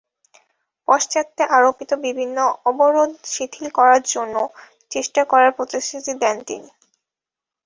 [0.87, 2.37] পাশ্চাত্যের আরোপিত বিভিন্ন
[2.65, 4.35] অবরোধ শিথিল করার জন্য
[4.91, 6.69] চেষ্টা করার প্রতিশ্রুতি দেন তিনি।